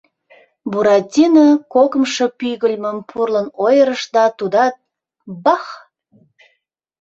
Буратино 0.71 1.47
кокымшо 1.73 2.25
пӱгыльмым 2.39 2.97
пурлын 3.09 3.47
ойырыш 3.65 4.01
да 4.15 4.23
тудат— 4.37 4.75
бах! 5.43 5.63